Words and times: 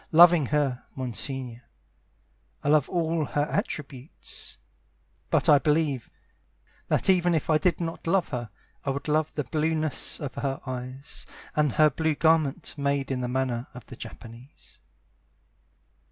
Loving 0.11 0.47
her, 0.47 0.83
Monsignore, 0.95 1.61
I 2.63 2.69
love 2.69 2.89
all 2.89 3.23
her 3.25 3.43
attributes; 3.43 4.57
But 5.29 5.47
I 5.47 5.59
believe 5.59 6.09
That 6.87 7.07
even 7.07 7.35
if 7.35 7.51
I 7.51 7.59
did 7.59 7.79
not 7.79 8.07
love 8.07 8.29
her 8.29 8.49
I 8.83 8.89
would 8.89 9.07
love 9.07 9.31
the 9.35 9.43
blueness 9.43 10.19
of 10.19 10.33
her 10.33 10.59
eyes, 10.65 11.27
And 11.55 11.73
her 11.73 11.91
blue 11.91 12.15
garment, 12.15 12.73
made 12.79 13.11
in 13.11 13.21
the 13.21 13.27
manner 13.27 13.67
of 13.75 13.85
the 13.85 13.95
Japanese. 13.95 14.79